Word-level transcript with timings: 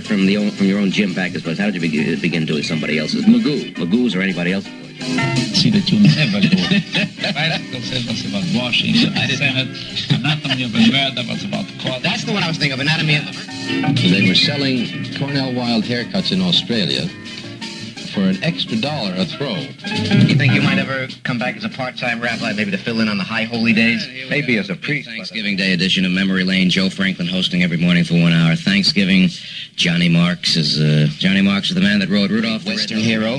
separate 0.00 0.16
from 0.16 0.26
the 0.26 0.36
own, 0.36 0.50
from 0.50 0.66
your 0.66 0.78
own 0.78 0.90
Jim 0.90 1.14
Backus 1.14 1.42
voice, 1.42 1.58
how 1.58 1.66
did 1.66 1.74
you 1.74 1.80
begin, 1.80 2.20
begin 2.20 2.46
doing 2.46 2.62
somebody 2.62 2.98
else's? 2.98 3.24
Magoo. 3.24 3.74
Magoo's 3.74 4.14
or 4.14 4.20
anybody 4.20 4.52
else's 4.52 4.72
voice? 4.72 4.88
See 5.58 5.70
that 5.70 5.90
you 5.90 6.00
never 6.00 6.40
go. 6.40 6.54
Barack 7.34 7.82
said 7.82 8.04
was 8.06 8.24
about 8.26 8.44
washing, 8.54 8.92
the 8.94 9.36
Senate, 9.36 9.68
anatomy 10.10 10.64
of 10.64 10.74
a 10.74 10.92
murder 10.92 11.28
was 11.28 11.44
about 11.44 11.66
court. 11.80 12.02
That's 12.02 12.24
the 12.24 12.32
one 12.32 12.42
I 12.42 12.48
was 12.48 12.58
thinking 12.58 12.74
of, 12.74 12.80
Anatomy 12.80 13.16
of 13.16 13.22
a 13.22 13.32
Murder. 13.32 14.08
They 14.08 14.28
were 14.28 14.34
selling 14.34 14.86
Cornel 15.18 15.54
Wilde 15.54 15.84
haircuts 15.84 16.32
in 16.32 16.42
Australia 16.42 17.08
for 18.18 18.28
an 18.28 18.42
extra 18.42 18.76
dollar 18.76 19.14
a 19.16 19.24
throw. 19.24 19.54
You 19.54 20.34
think 20.34 20.52
you 20.52 20.62
might 20.62 20.78
ever 20.78 21.08
come 21.22 21.38
back 21.38 21.56
as 21.56 21.64
a 21.64 21.68
part-time 21.68 22.20
rabbi, 22.20 22.52
maybe 22.52 22.70
to 22.70 22.78
fill 22.78 23.00
in 23.00 23.08
on 23.08 23.18
the 23.18 23.24
high 23.24 23.44
holy 23.44 23.72
days? 23.72 24.06
Maybe 24.28 24.58
as 24.58 24.70
a 24.70 24.76
priest. 24.76 25.08
Thanksgiving 25.08 25.56
Day 25.56 25.72
edition 25.72 26.04
of 26.04 26.12
Memory 26.12 26.44
Lane. 26.44 26.70
Joe 26.70 26.90
Franklin 26.90 27.28
hosting 27.28 27.62
every 27.62 27.76
morning 27.76 28.04
for 28.04 28.14
one 28.14 28.32
hour. 28.32 28.56
Thanksgiving. 28.56 29.28
Johnny 29.76 30.08
Marks 30.08 30.56
is 30.56 30.80
uh, 30.80 31.06
Johnny 31.18 31.42
Marks 31.42 31.68
is 31.68 31.76
the 31.76 31.80
man 31.80 32.00
that 32.00 32.08
rode 32.08 32.30
Rudolph, 32.30 32.64
the 32.64 32.70
Western 32.70 32.98
hero, 32.98 33.38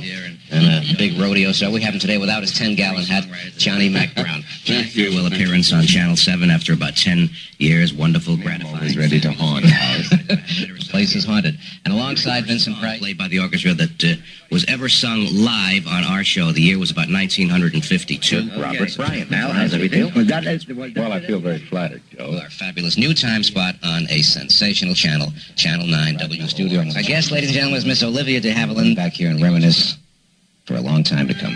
and 0.51 0.65
a 0.65 0.97
big 0.97 1.19
rodeo 1.19 1.51
show. 1.51 1.69
We 1.69 1.81
have 1.81 1.93
him 1.93 1.99
today 1.99 2.17
without 2.17 2.41
his 2.41 2.53
10-gallon 2.53 3.03
hat. 3.03 3.25
Johnny 3.57 3.89
Mack 3.89 4.15
Brown. 4.15 4.43
Will 4.95 5.27
appearance 5.27 5.73
on 5.73 5.83
Channel 5.83 6.15
7 6.15 6.49
after 6.49 6.73
about 6.73 6.95
10 6.95 7.29
years. 7.57 7.93
Wonderful, 7.93 8.37
gratifying. 8.37 8.75
Always 8.75 8.97
ready 8.97 9.19
to 9.19 9.31
haunt. 9.31 9.65
Place 10.99 11.15
is 11.15 11.23
haunted. 11.23 11.57
And 11.85 11.93
alongside 11.93 12.45
Vincent 12.45 12.77
Price, 12.77 12.99
played 12.99 13.17
by 13.17 13.29
the 13.29 13.39
orchestra 13.39 13.73
that 13.73 14.03
uh, 14.03 14.15
was 14.51 14.65
ever 14.65 14.89
sung 14.89 15.27
live 15.31 15.87
on 15.87 16.03
our 16.03 16.25
show. 16.25 16.51
The 16.51 16.61
year 16.61 16.77
was 16.77 16.91
about 16.91 17.07
1952. 17.09 18.59
Robert 18.59 18.97
Bryant. 18.97 19.31
Now, 19.31 19.47
how's 19.47 19.73
everything? 19.73 20.11
Well, 20.13 21.13
I 21.13 21.21
feel 21.21 21.39
very 21.39 21.59
flattered, 21.59 22.01
Joe. 22.11 22.37
Our 22.43 22.49
fabulous 22.49 22.97
new 22.97 23.13
time 23.13 23.43
spot 23.43 23.75
on 23.81 24.07
a 24.09 24.21
sensational 24.21 24.93
channel, 24.93 25.31
Channel 25.55 25.87
9 25.87 26.17
W 26.17 26.47
Studio. 26.47 26.81
Our 26.81 27.01
guest, 27.01 27.31
ladies 27.31 27.51
and 27.51 27.55
gentlemen, 27.55 27.77
is 27.77 27.85
Miss 27.85 28.03
Olivia 28.03 28.41
de 28.41 28.51
Havilland 28.51 28.97
back 28.97 29.13
here 29.13 29.29
and 29.29 29.41
reminisce 29.41 29.97
for 30.65 30.75
a 30.75 30.81
long 30.81 31.05
time 31.05 31.29
to 31.29 31.33
come. 31.33 31.55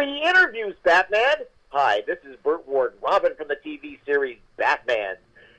Interviews, 0.00 0.74
Batman! 0.84 1.44
Hi, 1.68 2.00
this 2.06 2.16
is 2.24 2.36
Burt 2.42 2.66
Ward, 2.66 2.94
Robin 3.02 3.34
from 3.36 3.48
the 3.48 3.56
TV 3.56 3.98
series 4.06 4.38
Batman. 4.56 5.16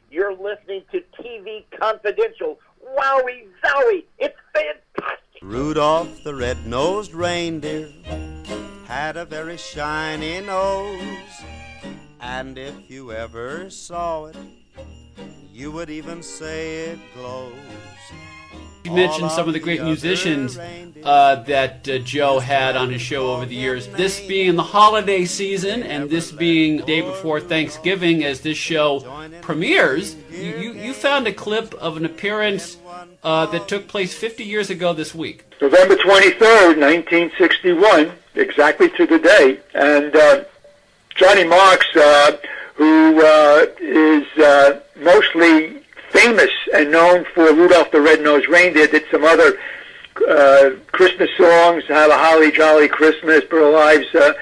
You're 0.09 0.34
listening 0.34 0.81
to 0.92 1.03
TV 1.22 1.64
Confidential. 1.80 2.59
Wowie 2.84 3.48
zowie! 3.64 4.06
It's 4.17 4.36
fantastic! 4.52 5.39
Rudolph 5.44 6.23
the 6.23 6.34
red-nosed 6.34 7.14
reindeer 7.14 7.89
had 8.88 9.17
a 9.17 9.26
very 9.26 9.58
shiny 9.58 10.42
nose, 10.42 11.44
and 12.20 12.58
if 12.58 12.89
you 12.89 13.11
ever 13.11 13.70
saw 13.70 14.26
it, 14.26 14.38
you 15.52 15.72
would 15.72 15.92
even 15.92 16.23
say 16.23 16.86
it 16.86 17.00
glows. 17.14 17.54
You 18.84 18.92
mentioned 18.92 19.31
some 19.31 19.48
of 19.48 19.53
the 19.53 19.59
great 19.59 19.81
musicians 19.81 20.58
uh, 21.03 21.36
that 21.44 21.88
uh, 21.88 22.00
Joe 22.00 22.39
had 22.39 22.76
on 22.76 22.89
his 22.89 23.02
show 23.02 23.33
over 23.33 23.45
the 23.45 23.55
years. 23.55 23.88
This 23.88 24.26
being 24.26 24.55
the 24.55 24.64
holiday 24.64 25.26
season, 25.26 25.83
and 25.83 26.10
this 26.10 26.32
being 26.32 26.77
day 26.86 27.02
before 27.02 27.39
Thanksgiving, 27.39 28.23
as 28.23 28.42
this 28.42 28.58
show 28.58 29.02
premieres, 29.42 30.16
you, 30.32 30.73
you, 30.73 30.94
found 30.94 31.27
a 31.27 31.33
clip 31.33 31.73
of 31.76 31.98
an 31.98 32.05
appearance 32.05 32.77
uh, 33.23 33.45
that 33.48 33.67
took 33.67 33.88
place 33.88 34.14
50 34.14 34.44
years 34.44 34.70
ago 34.70 34.94
this 34.94 35.15
week. 35.15 35.45
November 35.61 35.95
23rd, 35.95 36.77
1961, 36.77 38.11
exactly 38.36 38.89
to 38.92 39.05
the 39.05 39.20
day. 39.20 39.60
And 39.73 40.15
uh, 40.15 40.44
Johnny 41.15 41.45
Marks, 41.45 41.95
uh, 41.95 42.38
who 42.76 43.21
uh, 43.21 43.65
is 43.80 44.26
mostly 44.98 45.83
famous 46.14 46.52
and 46.74 46.92
known 46.92 47.26
for 47.34 47.54
Rudolph 47.54 47.92
the 47.92 48.00
Red-Nosed 48.00 48.48
Reindeer, 48.48 48.88
did 48.88 49.04
some 49.12 49.24
other 49.24 49.58
uh, 50.30 50.72
Christmas 50.92 51.30
songs, 51.36 51.84
Have 51.88 52.12
a 52.12 52.18
Holly 52.18 52.52
Jolly 52.52 52.88
Christmas, 52.88 53.44
Burl 53.46 53.76
Ives 53.76 54.14
uh, 54.16 54.34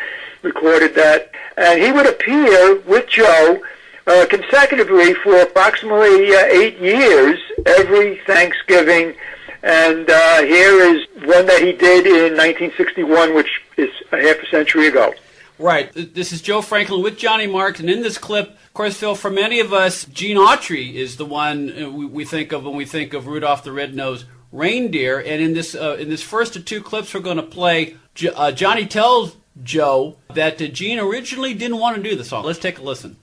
recorded 0.44 0.94
that. 0.96 1.32
And 1.58 1.82
he 1.82 1.92
would 1.92 2.08
appear 2.08 2.80
with 2.82 3.08
Joe 3.08 3.62
uh, 4.08 4.26
consecutively 4.30 5.14
for 5.14 5.42
approximately 5.42 6.34
uh, 6.36 6.46
eight 6.46 6.78
years 6.80 7.40
every 7.66 8.18
Thanksgiving. 8.26 9.16
And 9.64 10.10
uh, 10.10 10.42
here 10.42 10.82
is 10.82 11.08
one 11.24 11.46
that 11.46 11.62
he 11.62 11.72
did 11.72 12.06
in 12.06 12.36
1961, 12.36 13.34
which 13.36 13.62
is 13.78 13.90
a 14.12 14.18
half 14.22 14.38
a 14.38 14.48
century 14.48 14.88
ago. 14.88 15.14
Right. 15.62 15.92
This 15.94 16.32
is 16.32 16.42
Joe 16.42 16.64
Franklin 16.64 17.04
with 17.04 17.20
Johnny 17.20 17.46
Marks, 17.46 17.80
and 17.80 17.88
in 17.88 18.02
this 18.02 18.18
clip, 18.18 18.50
of 18.50 18.74
course, 18.74 18.98
Phil, 18.98 19.14
for 19.14 19.30
many 19.30 19.60
of 19.60 19.72
us, 19.72 20.06
Gene 20.06 20.38
Autry 20.38 20.96
is 20.96 21.18
the 21.18 21.26
one 21.26 21.84
uh, 21.84 21.88
we, 21.88 22.06
we 22.06 22.26
think 22.26 22.52
of 22.52 22.66
when 22.66 22.76
we 22.76 22.84
think 22.84 23.14
of 23.14 23.28
Rudolph 23.28 23.64
the 23.64 23.72
Red-Nosed 23.72 24.26
Reindeer. 24.52 25.20
And 25.20 25.40
in 25.40 25.54
this 25.54 25.76
uh, 25.76 25.98
in 26.00 26.10
this 26.10 26.24
first 26.24 26.56
of 26.56 26.66
two 26.66 26.82
clips, 26.82 27.14
we're 27.14 27.20
going 27.20 27.38
to 27.38 27.44
play. 27.44 27.96
J- 28.16 28.30
uh, 28.30 28.52
Johnny 28.52 28.88
tells 28.88 29.38
Joe 29.62 30.18
that 30.34 30.60
uh, 30.60 30.68
Gene 30.68 30.98
originally 30.98 31.54
didn't 31.54 31.78
want 31.78 31.96
to 31.96 32.02
do 32.02 32.16
the 32.16 32.24
song. 32.24 32.44
Let's 32.44 32.58
take 32.58 32.80
a 32.80 32.82
listen. 32.82 33.18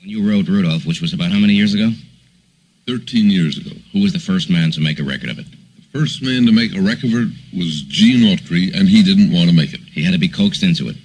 When 0.00 0.10
you 0.10 0.30
wrote 0.30 0.46
Rudolph, 0.46 0.86
which 0.86 1.00
was 1.00 1.12
about 1.12 1.32
how 1.32 1.40
many 1.40 1.54
years 1.54 1.74
ago? 1.74 1.90
13 2.86 3.30
years 3.30 3.58
ago. 3.58 3.74
Who 3.92 4.00
was 4.00 4.12
the 4.12 4.20
first 4.20 4.48
man 4.48 4.70
to 4.72 4.80
make 4.80 5.00
a 5.00 5.04
record 5.04 5.30
of 5.30 5.40
it? 5.40 5.46
The 5.50 5.98
first 5.98 6.22
man 6.22 6.46
to 6.46 6.52
make 6.52 6.72
a 6.76 6.80
record 6.80 7.06
of 7.06 7.14
it 7.14 7.58
was 7.58 7.82
Gene 7.82 8.36
Autry, 8.36 8.72
and 8.78 8.88
he 8.88 9.02
didn't 9.02 9.32
want 9.32 9.50
to 9.50 9.56
make 9.56 9.72
it. 9.72 9.80
He 9.80 10.04
had 10.04 10.12
to 10.12 10.18
be 10.18 10.28
coaxed 10.28 10.62
into 10.62 10.88
it. 10.88 10.96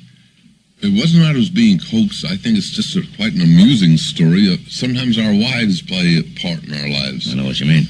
It 0.82 0.96
wasn't 0.98 1.26
out 1.26 1.36
as 1.36 1.50
being 1.50 1.78
coaxed. 1.80 2.24
I 2.26 2.38
think 2.38 2.58
it's 2.58 2.72
just 2.72 2.96
a, 2.96 3.04
quite 3.18 3.34
an 3.34 3.42
amusing 3.42 3.98
story. 3.98 4.48
Uh, 4.48 4.58
sometimes 4.70 5.18
our 5.18 5.34
wives 5.34 5.82
play 5.82 6.18
a 6.20 6.24
part 6.40 6.64
in 6.64 6.74
our 6.74 6.88
lives. 6.88 7.32
I 7.32 7.36
know 7.36 7.44
what 7.46 7.60
you 7.60 7.66
mean. 7.68 7.84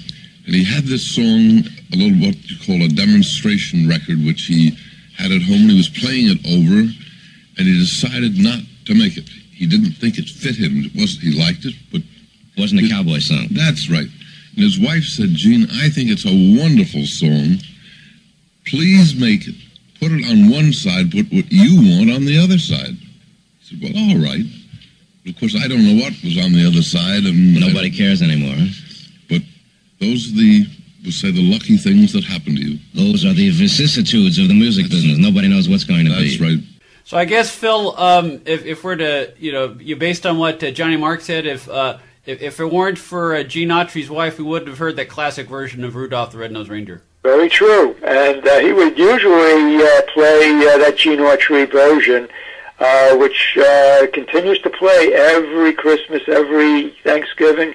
And 0.46 0.56
he 0.56 0.64
had 0.64 0.86
this 0.86 1.06
song, 1.14 1.62
a 1.94 1.96
little 1.96 2.18
what 2.26 2.34
you 2.50 2.58
call 2.66 2.82
a 2.82 2.88
demonstration 2.90 3.88
record, 3.88 4.18
which 4.26 4.46
he 4.50 4.74
had 5.18 5.32
at 5.32 5.44
home, 5.44 5.70
and 5.70 5.72
he 5.72 5.78
was 5.78 5.90
playing 5.90 6.34
it 6.34 6.42
over, 6.50 6.90
and 7.58 7.68
he 7.68 7.78
decided 7.78 8.40
not 8.42 8.60
to 8.86 8.96
make 8.96 9.18
it. 9.18 9.30
He 9.30 9.68
didn't 9.68 9.92
think 10.02 10.18
it 10.18 10.26
fit 10.28 10.56
him. 10.56 10.86
It 10.86 10.96
wasn't. 10.96 11.24
he 11.30 11.38
liked 11.38 11.66
it, 11.66 11.76
but 11.92 12.02
It 12.02 12.58
wasn't 12.60 12.82
a 12.86 12.90
cowboy 12.90 13.20
song. 13.20 13.48
that's 13.52 13.88
right. 13.90 14.08
And 14.56 14.64
his 14.66 14.80
wife 14.80 15.04
said, 15.06 15.30
Gene, 15.38 15.68
I 15.84 15.90
think 15.90 16.10
it's 16.10 16.26
a 16.26 16.58
wonderful 16.58 17.06
song. 17.06 17.60
Please 18.66 19.14
make 19.16 19.48
it. 19.48 19.56
Put 20.00 20.12
it 20.14 20.26
on 20.30 20.50
one 20.50 20.72
side, 20.72 21.12
put 21.12 21.32
what 21.32 21.52
you 21.52 21.76
want 21.98 22.12
on 22.12 22.26
the 22.26 22.40
other 22.40 22.58
side. 22.58 22.96
I 22.96 23.64
said, 23.64 23.80
well, 23.82 23.92
all 23.96 24.18
right. 24.24 24.46
Of 25.28 25.38
course, 25.38 25.56
I 25.56 25.68
don't 25.68 25.84
know 25.86 26.02
what 26.02 26.14
was 26.24 26.38
on 26.38 26.54
the 26.54 26.66
other 26.66 26.82
side, 26.82 27.24
and 27.26 27.60
Nobody 27.60 27.92
cares 27.92 28.22
anymore. 28.22 28.56
But 29.30 29.42
those 30.00 30.32
are 30.32 30.36
the, 30.38 30.66
we'll 31.04 31.12
say, 31.12 31.32
the 31.32 31.44
lucky 31.52 31.78
things 31.78 32.14
that 32.14 32.24
happen 32.24 32.56
to 32.56 32.62
you. 32.62 32.80
Those 32.94 33.26
are 33.26 33.34
the 33.34 33.50
vicissitudes 33.50 34.40
of 34.40 34.48
the 34.48 34.54
music 34.54 34.90
business. 34.90 35.18
Nobody 35.18 35.50
knows 35.50 35.68
what's 35.70 35.84
going 35.84 36.06
to 36.06 36.12
That's 36.12 36.38
be. 36.38 36.44
right. 36.44 36.64
So 37.04 37.18
I 37.18 37.26
guess 37.26 37.54
Phil, 37.54 38.00
um, 38.00 38.42
if, 38.46 38.66
if 38.66 38.84
we're 38.84 38.96
to, 38.96 39.34
you 39.38 39.52
know, 39.52 39.76
you 39.80 39.96
based 39.96 40.26
on 40.26 40.38
what 40.38 40.64
uh, 40.64 40.72
Johnny 40.72 40.96
Mark 40.96 41.22
said, 41.22 41.46
if, 41.46 41.68
uh, 41.68 41.98
if 42.26 42.42
if 42.42 42.60
it 42.60 42.72
weren't 42.72 43.00
for 43.00 43.36
uh, 43.36 43.44
Gene 43.44 43.70
Autry's 43.70 44.10
wife, 44.10 44.38
we 44.38 44.44
wouldn't 44.44 44.70
have 44.70 44.78
heard 44.78 44.96
that 44.98 45.10
classic 45.10 45.48
version 45.50 45.84
of 45.84 45.96
Rudolph 45.96 46.32
the 46.32 46.38
Red-Nosed 46.38 46.70
Reindeer. 46.70 47.02
Very 47.24 47.50
true. 47.50 47.96
And 48.04 48.48
uh, 48.48 48.60
he 48.60 48.72
would 48.72 48.98
usually 48.98 49.78
uh, 49.84 50.02
play 50.14 50.52
uh, 50.68 50.78
that 50.78 50.96
Gene 50.98 51.20
Autry 51.20 51.70
version, 51.70 52.30
uh, 52.80 53.18
which 53.18 53.58
uh, 53.58 54.08
continues 54.14 54.60
to 54.62 54.70
play 54.70 55.14
every 55.14 55.74
Christmas, 55.74 56.22
every 56.28 56.96
Thanksgiving. 57.04 57.74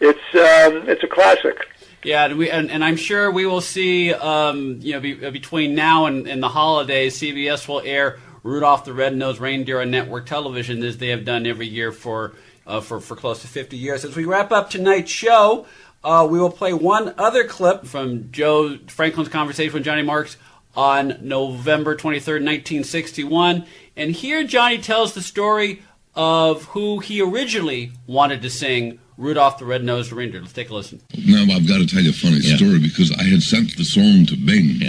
It's 0.00 0.18
um, 0.34 0.88
it's 0.88 1.02
a 1.02 1.08
classic. 1.08 1.58
Yeah, 2.02 2.26
and, 2.26 2.38
we, 2.38 2.50
and, 2.50 2.70
and 2.70 2.84
I'm 2.84 2.96
sure 2.96 3.32
we 3.32 3.46
will 3.46 3.60
see, 3.60 4.14
um, 4.14 4.78
you 4.80 4.92
know, 4.92 5.00
be, 5.00 5.26
uh, 5.26 5.30
between 5.32 5.74
now 5.74 6.06
and, 6.06 6.28
and 6.28 6.40
the 6.40 6.48
holidays, 6.48 7.18
CBS 7.18 7.66
will 7.66 7.82
air 7.84 8.20
Rudolph 8.44 8.84
the 8.84 8.92
Red-Nosed 8.92 9.40
Reindeer 9.40 9.80
on 9.80 9.90
network 9.90 10.26
television, 10.26 10.84
as 10.84 10.98
they 10.98 11.08
have 11.08 11.24
done 11.24 11.46
every 11.46 11.66
year 11.66 11.90
for, 11.90 12.34
uh, 12.64 12.80
for, 12.80 13.00
for 13.00 13.16
close 13.16 13.40
to 13.40 13.48
50 13.48 13.76
years. 13.76 14.04
As 14.04 14.14
we 14.14 14.24
wrap 14.24 14.52
up 14.52 14.70
tonight's 14.70 15.10
show, 15.10 15.66
uh, 16.06 16.24
we 16.24 16.38
will 16.38 16.52
play 16.52 16.72
one 16.72 17.12
other 17.18 17.44
clip 17.44 17.84
from 17.84 18.30
Joe 18.30 18.78
Franklin's 18.86 19.28
conversation 19.28 19.74
with 19.74 19.82
Johnny 19.82 20.02
Marks 20.02 20.36
on 20.76 21.18
November 21.20 21.96
23rd, 21.96 22.44
1961. 22.44 23.66
And 23.96 24.12
here 24.12 24.44
Johnny 24.44 24.78
tells 24.78 25.14
the 25.14 25.20
story 25.20 25.82
of 26.14 26.62
who 26.66 27.00
he 27.00 27.20
originally 27.20 27.90
wanted 28.06 28.40
to 28.42 28.50
sing 28.50 29.00
Rudolph 29.18 29.58
the 29.58 29.64
Red-Nosed 29.64 30.12
Reindeer. 30.12 30.42
Let's 30.42 30.52
take 30.52 30.70
a 30.70 30.74
listen. 30.74 31.02
Now 31.26 31.42
I've 31.52 31.66
got 31.66 31.78
to 31.78 31.86
tell 31.86 32.02
you 32.02 32.10
a 32.10 32.12
funny 32.12 32.40
story 32.40 32.78
because 32.78 33.10
I 33.10 33.24
had 33.24 33.42
sent 33.42 33.76
the 33.76 33.84
song 33.84 34.26
to 34.26 34.36
Bing, 34.36 34.80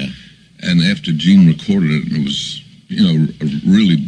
and 0.61 0.81
after 0.83 1.11
Gene 1.11 1.47
recorded 1.47 1.89
it, 1.91 2.03
and 2.11 2.17
it 2.17 2.23
was 2.25 2.61
you 2.89 3.01
know 3.01 3.27
really 3.65 4.07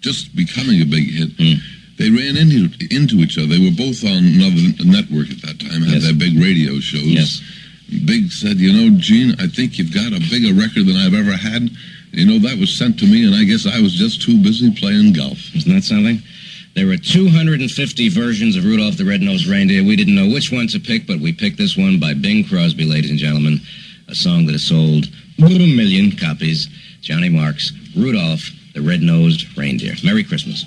just 0.00 0.34
becoming 0.34 0.82
a 0.82 0.86
big 0.86 1.08
hit. 1.08 1.60
They 2.02 2.10
ran 2.10 2.36
into 2.36 2.66
into 2.90 3.22
each 3.22 3.38
other. 3.38 3.46
They 3.46 3.62
were 3.62 3.70
both 3.70 4.02
on 4.02 4.26
another 4.26 4.74
network 4.82 5.30
at 5.30 5.40
that 5.42 5.60
time. 5.60 5.82
Had 5.82 6.02
their 6.02 6.12
big 6.12 6.34
radio 6.36 6.80
shows. 6.80 7.06
Yes. 7.06 7.40
Bing 8.04 8.28
said, 8.28 8.58
"You 8.58 8.72
know, 8.72 8.98
Gene, 8.98 9.36
I 9.38 9.46
think 9.46 9.78
you've 9.78 9.94
got 9.94 10.12
a 10.12 10.18
bigger 10.18 10.52
record 10.52 10.86
than 10.86 10.96
I've 10.96 11.14
ever 11.14 11.36
had." 11.36 11.70
You 12.12 12.26
know, 12.26 12.40
that 12.40 12.58
was 12.58 12.74
sent 12.74 12.98
to 12.98 13.06
me, 13.06 13.22
and 13.22 13.36
I 13.36 13.44
guess 13.44 13.66
I 13.66 13.80
was 13.80 13.94
just 13.94 14.20
too 14.20 14.36
busy 14.38 14.72
playing 14.72 15.12
golf. 15.12 15.54
Isn't 15.54 15.72
that 15.72 15.84
something? 15.84 16.20
There 16.74 16.86
were 16.86 16.96
250 16.96 18.08
versions 18.08 18.56
of 18.56 18.64
Rudolph 18.64 18.96
the 18.96 19.04
Red-Nosed 19.04 19.46
Reindeer. 19.46 19.84
We 19.84 19.94
didn't 19.94 20.16
know 20.16 20.28
which 20.28 20.50
one 20.50 20.66
to 20.68 20.80
pick, 20.80 21.06
but 21.06 21.20
we 21.20 21.32
picked 21.32 21.56
this 21.56 21.76
one 21.76 21.98
by 22.00 22.14
Bing 22.14 22.42
Crosby, 22.42 22.84
ladies 22.84 23.10
and 23.10 23.18
gentlemen. 23.18 23.60
A 24.08 24.14
song 24.16 24.46
that 24.46 24.52
has 24.52 24.64
sold 24.64 25.08
a 25.38 25.48
million 25.48 26.10
copies. 26.10 26.68
Johnny 27.00 27.28
Marks, 27.28 27.72
Rudolph 27.94 28.50
the 28.74 28.82
Red-Nosed 28.82 29.56
Reindeer. 29.56 29.94
Merry 30.04 30.24
Christmas. 30.24 30.64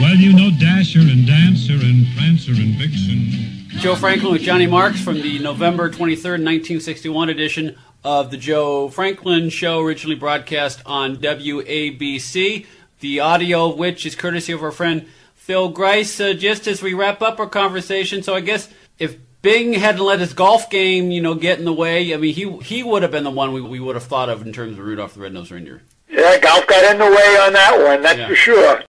Well, 0.00 0.16
you 0.16 0.32
know 0.32 0.50
Dasher 0.58 1.00
and 1.00 1.26
Dancer 1.26 1.74
and 1.74 2.06
Prancer 2.16 2.52
and 2.52 2.74
Vixen. 2.76 3.68
Joe 3.80 3.96
Franklin 3.96 4.32
with 4.32 4.42
Johnny 4.42 4.66
Marks 4.66 5.00
from 5.00 5.22
the 5.22 5.38
November 5.38 5.88
23rd, 5.88 6.42
1961 6.44 7.30
edition 7.30 7.76
of 8.04 8.30
the 8.30 8.36
Joe 8.36 8.88
Franklin 8.88 9.50
Show, 9.50 9.80
originally 9.80 10.16
broadcast 10.16 10.82
on 10.84 11.16
WABC. 11.16 12.66
The 13.00 13.20
audio 13.20 13.70
of 13.70 13.78
which 13.78 14.04
is 14.04 14.14
courtesy 14.14 14.52
of 14.52 14.62
our 14.62 14.70
friend 14.70 15.06
Phil 15.34 15.70
Gries. 15.70 16.20
Uh, 16.20 16.34
just 16.34 16.66
as 16.66 16.82
we 16.82 16.92
wrap 16.92 17.22
up 17.22 17.40
our 17.40 17.48
conversation, 17.48 18.22
so 18.22 18.34
I 18.34 18.40
guess 18.40 18.68
if 18.98 19.16
Bing 19.42 19.72
hadn't 19.72 20.04
let 20.04 20.20
his 20.20 20.34
golf 20.34 20.68
game, 20.68 21.10
you 21.10 21.20
know, 21.22 21.34
get 21.34 21.58
in 21.58 21.64
the 21.64 21.72
way, 21.72 22.12
I 22.12 22.18
mean, 22.18 22.34
he 22.34 22.58
he 22.58 22.82
would 22.82 23.02
have 23.02 23.10
been 23.10 23.24
the 23.24 23.30
one 23.30 23.52
we, 23.52 23.60
we 23.60 23.80
would 23.80 23.96
have 23.96 24.04
thought 24.04 24.28
of 24.28 24.42
in 24.46 24.52
terms 24.52 24.78
of 24.78 24.84
Rudolph 24.84 25.14
the 25.14 25.20
Red-Nosed 25.20 25.50
Reindeer. 25.50 25.82
Yeah, 26.10 26.38
golf 26.40 26.66
got 26.66 26.92
in 26.92 26.98
the 26.98 27.04
way 27.06 27.36
on 27.40 27.52
that 27.54 27.82
one, 27.86 28.02
that's 28.02 28.18
Yeah. 28.18 28.28
for 28.28 28.34
sure. 28.34 28.82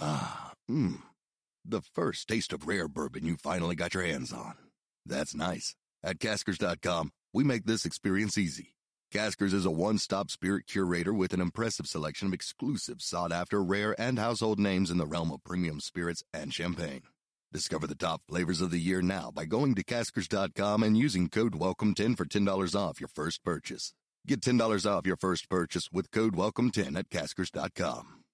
Ah, 0.00 0.52
mmm. 0.70 0.98
The 1.64 1.80
first 1.80 2.28
taste 2.28 2.52
of 2.52 2.66
rare 2.66 2.88
bourbon 2.88 3.24
you 3.24 3.36
finally 3.36 3.76
got 3.76 3.94
your 3.94 4.02
hands 4.02 4.32
on. 4.32 4.54
That's 5.06 5.34
nice. 5.34 5.74
At 6.02 6.18
Caskers.com, 6.18 7.12
we 7.32 7.44
make 7.44 7.64
this 7.64 7.84
experience 7.86 8.36
easy. 8.36 8.74
Caskers 9.12 9.52
is 9.52 9.64
a 9.64 9.70
one 9.70 9.98
stop 9.98 10.30
spirit 10.30 10.66
curator 10.66 11.12
with 11.14 11.32
an 11.32 11.40
impressive 11.40 11.86
selection 11.86 12.28
of 12.28 12.34
exclusive, 12.34 13.00
sought 13.00 13.30
after, 13.32 13.62
rare, 13.62 13.94
and 14.00 14.18
household 14.18 14.58
names 14.58 14.90
in 14.90 14.98
the 14.98 15.06
realm 15.06 15.30
of 15.30 15.44
premium 15.44 15.80
spirits 15.80 16.24
and 16.34 16.52
champagne. 16.52 17.02
Discover 17.52 17.86
the 17.86 17.94
top 17.94 18.22
flavors 18.26 18.62
of 18.62 18.70
the 18.70 18.78
year 18.78 19.02
now 19.02 19.30
by 19.30 19.44
going 19.44 19.74
to 19.74 19.84
Caskers.com 19.84 20.82
and 20.82 20.96
using 20.96 21.28
code 21.28 21.52
WELCOME10 21.52 22.16
for 22.16 22.24
$10 22.24 22.74
off 22.74 22.98
your 22.98 23.10
first 23.14 23.44
purchase. 23.44 23.92
Get 24.26 24.40
$10 24.40 24.90
off 24.90 25.06
your 25.06 25.18
first 25.18 25.50
purchase 25.50 25.90
with 25.92 26.10
code 26.10 26.34
WELCOME10 26.34 26.98
at 26.98 27.10
Caskers.com. 27.10 28.24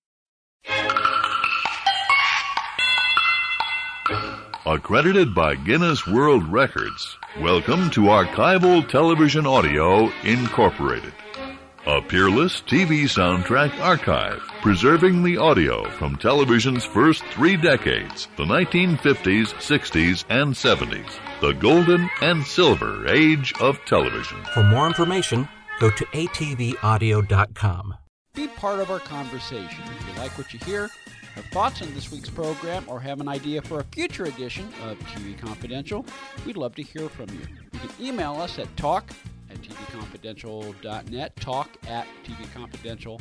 Accredited 4.64 5.34
by 5.34 5.56
Guinness 5.56 6.06
World 6.06 6.46
Records, 6.52 7.16
welcome 7.40 7.90
to 7.90 8.02
Archival 8.02 8.88
Television 8.88 9.48
Audio 9.48 10.12
Incorporated. 10.22 11.14
A 11.86 12.02
peerless 12.02 12.60
TV 12.60 13.04
soundtrack 13.04 13.80
archive, 13.80 14.42
preserving 14.62 15.22
the 15.22 15.36
audio 15.36 15.88
from 15.90 16.16
television's 16.16 16.84
first 16.84 17.22
three 17.26 17.56
decades, 17.56 18.28
the 18.36 18.44
1950s, 18.44 19.54
60s, 19.54 20.24
and 20.28 20.52
70s, 20.52 21.10
the 21.40 21.52
golden 21.52 22.10
and 22.20 22.44
silver 22.44 23.06
age 23.06 23.52
of 23.60 23.78
television. 23.84 24.42
For 24.54 24.64
more 24.64 24.86
information, 24.86 25.48
go 25.78 25.90
to 25.90 26.04
atvaudio.com. 26.06 27.94
Be 28.34 28.48
part 28.48 28.80
of 28.80 28.90
our 28.90 28.98
conversation. 29.00 29.84
If 29.84 30.08
you 30.08 30.20
like 30.20 30.36
what 30.36 30.52
you 30.52 30.58
hear, 30.64 30.88
have 31.34 31.44
thoughts 31.46 31.80
on 31.82 31.94
this 31.94 32.10
week's 32.10 32.30
program, 32.30 32.84
or 32.88 32.98
have 32.98 33.20
an 33.20 33.28
idea 33.28 33.62
for 33.62 33.78
a 33.78 33.84
future 33.84 34.24
edition 34.24 34.68
of 34.84 34.98
TV 35.00 35.38
Confidential, 35.38 36.04
we'd 36.44 36.56
love 36.56 36.74
to 36.74 36.82
hear 36.82 37.08
from 37.08 37.28
you. 37.30 37.40
You 37.72 37.78
can 37.78 37.90
email 38.00 38.34
us 38.34 38.58
at 38.58 38.76
talk 38.76 39.10
at 39.50 39.56
tvconfidential.net, 39.62 41.36
talk 41.36 41.70
at 41.86 42.06
tvconfidential.net. 42.24 43.20